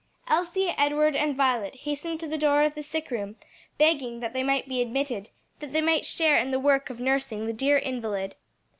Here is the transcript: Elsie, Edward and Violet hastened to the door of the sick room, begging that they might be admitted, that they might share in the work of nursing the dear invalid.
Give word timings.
Elsie, 0.27 0.69
Edward 0.79 1.15
and 1.15 1.35
Violet 1.35 1.75
hastened 1.81 2.19
to 2.21 2.27
the 2.27 2.35
door 2.39 2.63
of 2.63 2.73
the 2.73 2.81
sick 2.81 3.11
room, 3.11 3.35
begging 3.77 4.19
that 4.19 4.33
they 4.33 4.41
might 4.41 4.67
be 4.67 4.81
admitted, 4.81 5.29
that 5.59 5.73
they 5.73 5.79
might 5.81 6.05
share 6.07 6.39
in 6.39 6.49
the 6.49 6.59
work 6.59 6.89
of 6.89 6.99
nursing 6.99 7.45
the 7.45 7.53
dear 7.53 7.77
invalid. 7.77 8.33